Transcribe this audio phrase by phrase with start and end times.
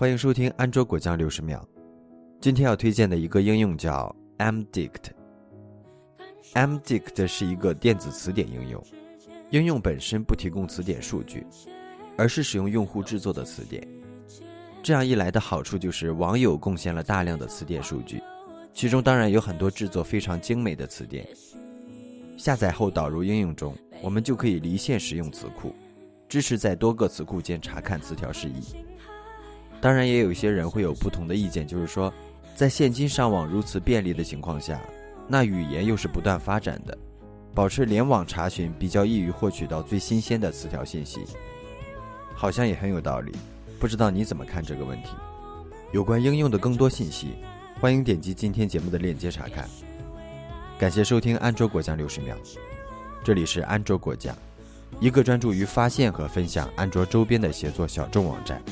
[0.00, 1.62] 欢迎收听安卓果酱六十秒。
[2.40, 5.10] 今天要推荐的一个应用叫 MDict。
[6.54, 8.82] MDict 是一个电子词典应用，
[9.50, 11.46] 应用本身不提供词典数据，
[12.16, 13.86] 而是使用用户制作的词典。
[14.82, 18.22] 这样一来的好处就是网友贡献了大量的词典数据，
[18.72, 21.28] 其中当然有很多制作非常精美的词典。
[22.38, 25.74] 下载后导入应用中，我们就可以离线使用词库，
[26.26, 28.62] 支持在多个词库间查看词条释义。
[29.80, 32.12] 当然，也有一些人会有不同的意见，就是说，
[32.54, 34.78] 在现今上网如此便利的情况下，
[35.26, 36.96] 那语言又是不断发展的，
[37.54, 41.20] 保持联网查询比较易于获取到最新鲜的词条信息，
[42.34, 43.32] 好像也很有道理。
[43.78, 45.12] 不知道你怎么看这个问题？
[45.92, 47.28] 有关应用的更多信息，
[47.80, 49.66] 欢迎点击今天节目的链接查看。
[50.78, 52.36] 感谢收听安卓果酱六十秒，
[53.24, 54.36] 这里是安卓果酱，
[55.00, 58.62] 一个专注于发现和分享安卓周边的协作小众网站。